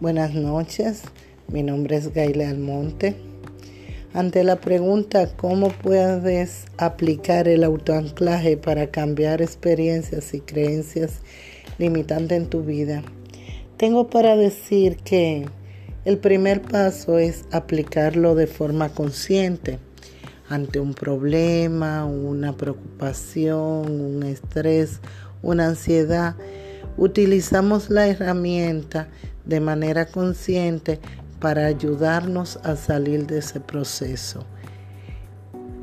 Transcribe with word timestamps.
Buenas 0.00 0.32
noches, 0.32 1.02
mi 1.52 1.62
nombre 1.62 1.96
es 1.96 2.14
Gaile 2.14 2.46
Almonte. 2.46 3.16
Ante 4.14 4.44
la 4.44 4.56
pregunta 4.56 5.36
¿cómo 5.36 5.68
puedes 5.68 6.64
aplicar 6.78 7.48
el 7.48 7.62
autoanclaje 7.64 8.56
para 8.56 8.86
cambiar 8.86 9.42
experiencias 9.42 10.32
y 10.32 10.40
creencias 10.40 11.20
limitantes 11.76 12.38
en 12.38 12.46
tu 12.48 12.62
vida? 12.62 13.02
Tengo 13.76 14.08
para 14.08 14.36
decir 14.36 14.96
que 14.96 15.44
el 16.06 16.16
primer 16.16 16.62
paso 16.62 17.18
es 17.18 17.44
aplicarlo 17.52 18.34
de 18.34 18.46
forma 18.46 18.88
consciente 18.88 19.78
ante 20.48 20.80
un 20.80 20.94
problema, 20.94 22.06
una 22.06 22.56
preocupación, 22.56 24.00
un 24.00 24.22
estrés, 24.22 25.00
una 25.42 25.66
ansiedad. 25.66 26.36
Utilizamos 26.96 27.90
la 27.90 28.08
herramienta 28.08 29.08
de 29.50 29.60
manera 29.60 30.06
consciente 30.06 31.00
para 31.40 31.66
ayudarnos 31.66 32.58
a 32.62 32.76
salir 32.76 33.26
de 33.26 33.38
ese 33.40 33.58
proceso. 33.58 34.46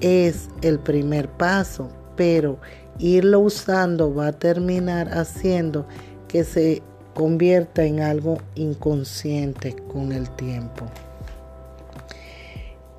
Es 0.00 0.48
el 0.62 0.80
primer 0.80 1.28
paso, 1.28 1.88
pero 2.16 2.58
irlo 2.98 3.38
usando 3.40 4.12
va 4.12 4.26
a 4.26 4.32
terminar 4.32 5.16
haciendo 5.16 5.86
que 6.26 6.42
se 6.42 6.82
convierta 7.14 7.84
en 7.84 8.00
algo 8.00 8.38
inconsciente 8.56 9.76
con 9.92 10.10
el 10.10 10.28
tiempo. 10.30 10.86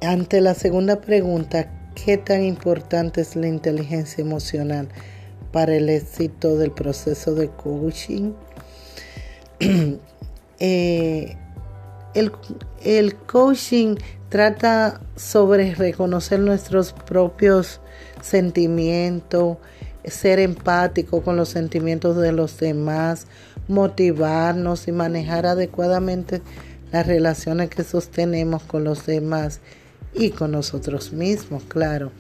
Ante 0.02 0.40
la 0.40 0.54
segunda 0.54 1.02
pregunta, 1.02 1.92
¿qué 1.94 2.18
tan 2.18 2.42
importante 2.44 3.20
es 3.20 3.36
la 3.36 3.48
inteligencia 3.48 4.22
emocional 4.22 4.88
para 5.52 5.76
el 5.76 5.90
éxito 5.90 6.58
del 6.58 6.72
proceso 6.72 7.36
de 7.36 7.50
coaching? 7.50 8.32
Eh, 10.60 11.38
el, 12.14 12.32
el 12.84 13.16
coaching 13.16 13.96
trata 14.30 15.02
sobre 15.16 15.76
reconocer 15.76 16.40
nuestros 16.40 16.94
propios 16.94 17.82
sentimientos, 18.22 19.58
ser 20.06 20.40
empático 20.40 21.22
con 21.22 21.38
los 21.38 21.50
sentimientos 21.50 22.18
de 22.18 22.32
los 22.32 22.58
demás, 22.60 23.28
motivarnos 23.68 24.88
y 24.88 24.92
manejar 24.92 25.46
adecuadamente 25.46 26.42
las 26.92 27.08
relaciones 27.08 27.70
que 27.70 27.84
sostenemos 27.84 28.64
con 28.64 28.84
los 28.84 29.06
demás 29.06 29.60
y 30.14 30.30
con 30.30 30.52
nosotros 30.52 31.12
mismos, 31.12 31.64
claro. 31.64 32.12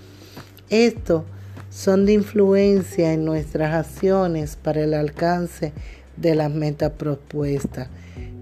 Esto 0.69 1.25
son 1.69 2.05
de 2.05 2.13
influencia 2.13 3.13
en 3.13 3.25
nuestras 3.25 3.73
acciones 3.73 4.55
para 4.55 4.81
el 4.81 4.93
alcance 4.93 5.73
de 6.17 6.35
las 6.35 6.51
metas 6.51 6.91
propuestas. 6.91 7.89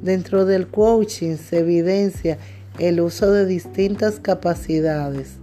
Dentro 0.01 0.45
del 0.45 0.67
coaching 0.67 1.37
se 1.37 1.59
evidencia 1.59 2.37
el 2.79 3.01
uso 3.01 3.31
de 3.31 3.45
distintas 3.45 4.19
capacidades. 4.19 5.33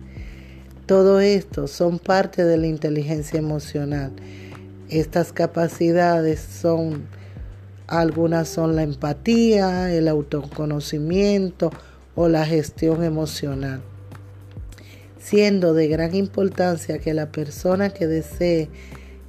Todo 0.87 1.21
esto 1.21 1.69
son 1.69 1.99
parte 1.99 2.45
de 2.45 2.57
la 2.57 2.67
inteligencia 2.67 3.39
emocional. 3.39 4.11
Estas 4.89 5.33
capacidades 5.33 6.41
son 6.41 7.07
algunas 7.87 8.49
son 8.49 8.77
la 8.77 8.83
empatía, 8.83 9.95
el 9.95 10.09
autoconocimiento 10.09 11.71
o 12.15 12.29
la 12.29 12.45
gestión 12.45 13.03
emocional. 13.03 13.81
Siendo 15.19 15.73
de 15.73 15.89
gran 15.89 16.15
importancia 16.15 16.99
que 16.99 17.15
la 17.15 17.33
persona 17.33 17.91
que 17.91 18.07
desee 18.07 18.69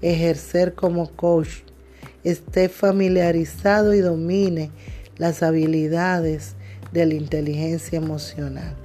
ejercer 0.01 0.73
como 0.73 1.09
coach 1.11 1.59
esté 2.23 2.67
familiarizado 2.67 3.93
y 3.93 3.99
domine 3.99 4.71
las 5.19 5.43
habilidades 5.43 6.55
de 6.91 7.05
la 7.05 7.13
inteligencia 7.13 7.97
emocional 7.97 8.75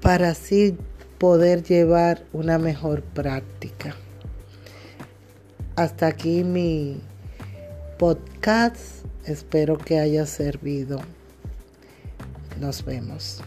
para 0.00 0.30
así 0.30 0.76
poder 1.18 1.62
llevar 1.62 2.24
una 2.32 2.58
mejor 2.58 3.02
práctica. 3.02 3.94
Hasta 5.76 6.08
aquí 6.08 6.42
mi 6.42 7.00
podcast. 7.98 9.04
Espero 9.24 9.76
que 9.78 9.98
haya 9.98 10.26
servido. 10.26 11.00
Nos 12.60 12.84
vemos. 12.84 13.42